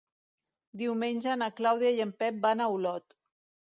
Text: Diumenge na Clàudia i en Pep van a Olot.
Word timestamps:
Diumenge 0.83 1.37
na 1.43 1.51
Clàudia 1.61 1.95
i 2.01 2.05
en 2.09 2.17
Pep 2.25 2.43
van 2.51 2.69
a 2.69 2.73
Olot. 2.81 3.21